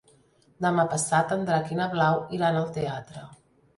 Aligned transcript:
Demà 0.65 0.85
passat 0.93 1.35
en 1.37 1.45
Drac 1.49 1.71
i 1.75 1.79
na 1.81 1.87
Blau 1.93 2.25
iran 2.39 2.59
al 2.63 2.71
teatre. 2.79 3.29